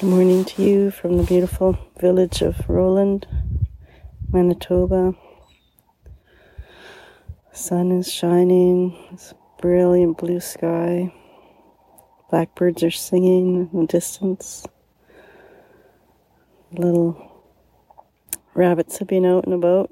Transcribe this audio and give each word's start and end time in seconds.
Good 0.00 0.10
morning 0.10 0.44
to 0.44 0.62
you 0.62 0.90
from 0.92 1.16
the 1.16 1.24
beautiful 1.24 1.76
village 1.98 2.40
of 2.40 2.68
Roland, 2.68 3.26
Manitoba. 4.32 5.16
Sun 7.50 7.90
is 7.90 8.12
shining, 8.12 8.96
it's 9.10 9.34
brilliant 9.60 10.16
blue 10.16 10.38
sky. 10.38 11.12
Blackbirds 12.30 12.84
are 12.84 12.92
singing 12.92 13.70
in 13.72 13.80
the 13.80 13.86
distance. 13.88 14.68
Little 16.70 17.42
rabbits 18.54 18.98
have 18.98 19.08
been 19.08 19.26
out 19.26 19.46
and 19.46 19.54
about. 19.54 19.90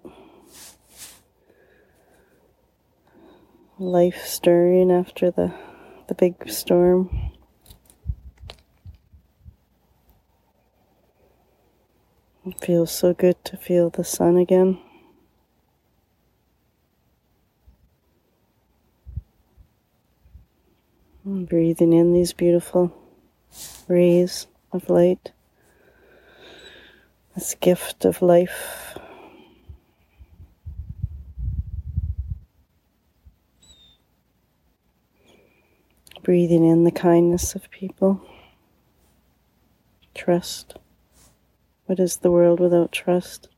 Life 3.80 4.24
stirring 4.24 4.92
after 4.92 5.32
the, 5.32 5.52
the 6.06 6.14
big 6.14 6.48
storm. 6.48 7.32
It 12.46 12.60
feels 12.60 12.92
so 12.92 13.12
good 13.12 13.44
to 13.46 13.56
feel 13.56 13.90
the 13.90 14.04
sun 14.04 14.36
again. 14.36 14.78
And 21.24 21.48
breathing 21.48 21.92
in 21.92 22.12
these 22.12 22.32
beautiful 22.32 22.96
rays 23.88 24.46
of 24.70 24.88
light, 24.88 25.32
this 27.34 27.56
gift 27.56 28.04
of 28.04 28.22
life. 28.22 28.96
Breathing 36.22 36.64
in 36.64 36.84
the 36.84 36.92
kindness 36.92 37.56
of 37.56 37.68
people, 37.72 38.20
trust. 40.14 40.76
What 41.86 42.00
is 42.00 42.16
the 42.16 42.32
world 42.32 42.58
without 42.58 42.90
trust? 42.90 43.48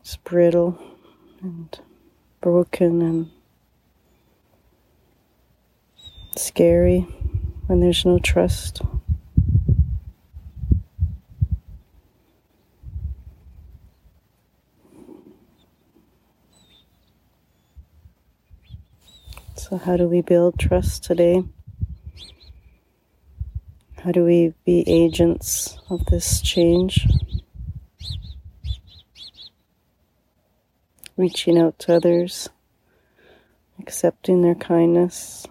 It's 0.00 0.16
brittle 0.16 0.78
and 1.42 1.78
broken 2.40 3.02
and 3.02 3.30
scary 6.34 7.00
when 7.66 7.80
there's 7.80 8.06
no 8.06 8.18
trust. 8.18 8.80
So, 19.56 19.76
how 19.76 19.98
do 19.98 20.08
we 20.08 20.22
build 20.22 20.58
trust 20.58 21.04
today? 21.04 21.44
How 24.02 24.10
do 24.10 24.24
we 24.24 24.54
be 24.64 24.84
agents 24.86 25.78
of 25.92 26.06
this 26.06 26.40
change? 26.40 27.06
Reaching 31.16 31.58
out 31.58 31.78
to 31.80 31.94
others, 31.94 32.48
accepting 33.78 34.42
their 34.42 34.54
kindness, 34.54 35.46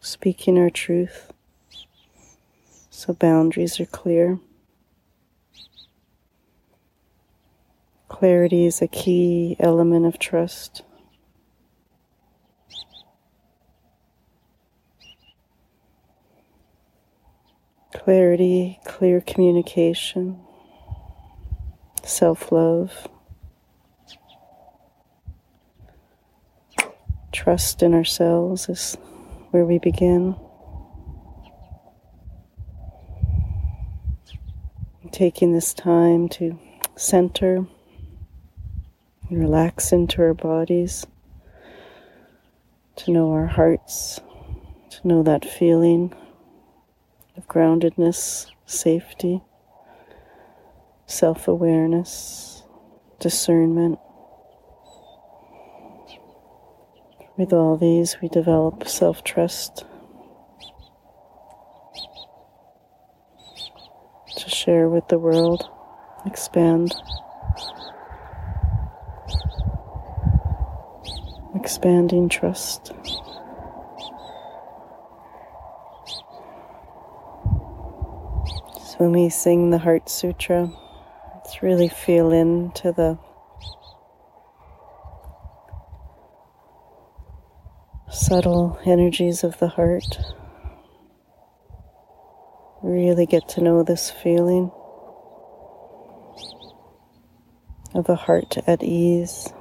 speaking 0.00 0.58
our 0.58 0.70
truth 0.70 1.32
so 2.88 3.12
boundaries 3.12 3.78
are 3.78 3.84
clear. 3.84 4.38
Clarity 8.08 8.64
is 8.64 8.80
a 8.80 8.88
key 8.88 9.54
element 9.60 10.06
of 10.06 10.18
trust. 10.18 10.82
clarity, 18.06 18.78
clear 18.96 19.20
communication, 19.20 20.40
self 22.02 22.50
love, 22.50 23.06
trust 27.30 27.82
in 27.82 27.92
ourselves 27.92 28.70
is 28.70 28.96
where 29.50 29.66
we 29.66 29.78
begin. 29.78 30.34
Taking 35.12 35.52
this 35.52 35.74
time 35.74 36.30
to 36.30 36.58
center 36.96 37.66
and 39.28 39.38
relax 39.38 39.92
into 39.92 40.22
our 40.22 40.32
bodies, 40.32 41.06
to 42.96 43.10
know 43.10 43.30
our 43.32 43.46
hearts, 43.46 44.20
to 44.88 45.06
know 45.06 45.22
that 45.22 45.44
feeling 45.44 46.14
of 47.36 47.46
groundedness, 47.46 48.50
safety, 48.66 49.40
self 51.06 51.48
awareness, 51.48 52.64
discernment. 53.20 53.98
With 57.36 57.52
all 57.52 57.76
these, 57.76 58.16
we 58.20 58.28
develop 58.28 58.88
self 58.88 59.22
trust 59.22 59.84
to 64.36 64.50
share 64.50 64.88
with 64.88 65.08
the 65.08 65.18
world, 65.18 65.68
expand. 66.26 66.94
Expanding 71.54 72.28
trust. 72.28 72.92
When 78.98 79.12
we 79.12 79.28
sing 79.28 79.70
the 79.70 79.78
Heart 79.78 80.08
Sutra, 80.08 80.70
let's 81.34 81.62
really 81.62 81.88
feel 81.88 82.32
into 82.32 82.92
the 82.92 83.18
subtle 88.10 88.78
energies 88.86 89.44
of 89.44 89.58
the 89.58 89.68
heart. 89.68 90.18
Really 92.82 93.26
get 93.26 93.48
to 93.50 93.60
know 93.60 93.82
this 93.82 94.10
feeling 94.10 94.70
of 97.94 98.08
a 98.08 98.14
heart 98.14 98.56
at 98.66 98.82
ease. 98.82 99.52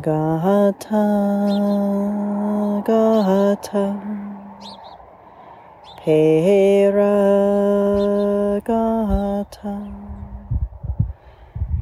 Gata, 0.00 1.04
Gata, 2.86 3.86
Pera 5.98 7.10
Gata, 8.64 9.74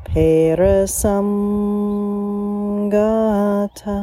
Perasam 0.05 1.28
Gata, 2.91 3.99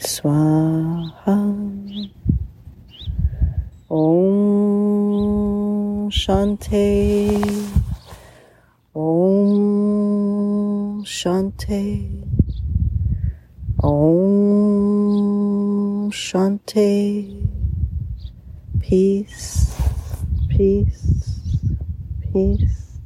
Swaha 0.00 1.38
Om 3.88 4.30
Shanti 6.10 7.30
Om 8.92 9.44
Shanti 11.04 12.24
Om 13.84 14.50
Shanti 16.10 17.46
Peace 18.80 19.60
peace, 20.60 21.19
peace. 22.32 22.98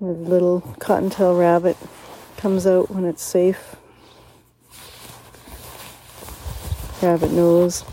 The 0.00 0.06
little 0.06 0.60
cottontail 0.78 1.36
rabbit 1.36 1.76
comes 2.36 2.66
out 2.66 2.90
when 2.90 3.04
it's 3.04 3.22
safe. 3.22 3.76
Rabbit 7.02 7.32
knows 7.32 7.84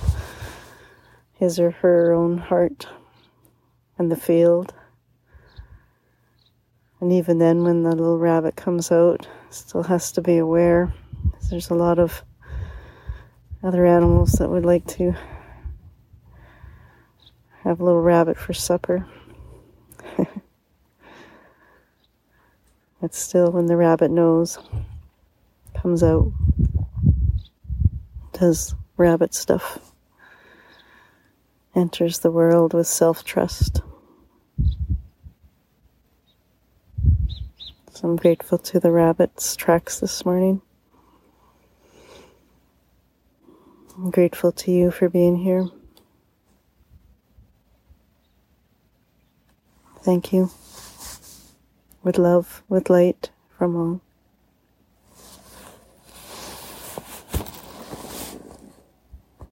his 1.34 1.60
or 1.60 1.72
her 1.72 2.12
own 2.12 2.38
heart 2.38 2.88
and 3.98 4.12
the 4.12 4.16
field. 4.16 4.74
And 7.00 7.12
even 7.12 7.40
then, 7.40 7.64
when 7.64 7.84
the 7.84 7.96
little 7.96 8.20
rabbit 8.20 8.56
comes 8.56 8.92
out, 8.92 9.28
still 9.50 9.84
has 9.84 10.12
to 10.14 10.22
be 10.22 10.38
aware. 10.38 10.94
There's 11.50 11.70
a 11.70 11.76
lot 11.76 11.98
of 11.98 12.24
other 13.64 13.86
animals 13.86 14.34
that 14.34 14.50
would 14.50 14.66
like 14.66 14.86
to 14.88 15.16
have 17.64 17.80
a 17.80 17.84
little 17.84 18.02
rabbit 18.02 18.38
for 18.38 18.54
supper. 18.54 19.08
but 23.00 23.14
still, 23.14 23.52
when 23.52 23.68
the 23.68 23.78
rabbit 23.78 24.10
knows, 24.10 24.58
comes 25.80 26.02
out, 26.02 26.32
does 28.34 28.74
rabbit 28.98 29.34
stuff, 29.34 29.94
enters 31.76 32.20
the 32.20 32.32
world 32.32 32.74
with 32.74 32.88
self 32.88 33.24
trust. 33.24 33.82
So 37.92 38.08
I'm 38.08 38.16
grateful 38.16 38.58
to 38.58 38.80
the 38.80 38.92
rabbit's 38.92 39.56
tracks 39.56 40.00
this 40.00 40.26
morning. 40.26 40.62
I'm 43.96 44.10
grateful 44.10 44.52
to 44.54 44.72
you 44.72 44.90
for 44.90 45.10
being 45.10 45.36
here. 45.36 45.68
Thank 50.04 50.34
you. 50.34 50.50
With 52.04 52.18
love, 52.18 52.64
with 52.68 52.90
light 52.90 53.30
from 53.58 53.76
all. 53.76 54.02